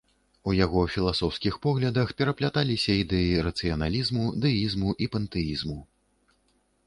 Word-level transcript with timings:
У 0.49 0.53
яго 0.59 0.81
філасофскіх 0.93 1.57
поглядах 1.65 2.13
перапляталіся 2.21 2.95
ідэі 3.03 3.43
рацыяналізму, 3.47 4.23
дэізму 4.45 4.89
і 5.07 5.11
пантэізму. 5.17 5.77